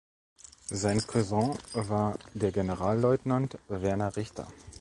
[0.71, 4.47] Sein Cousin war der Generalleutnant Werner Richter.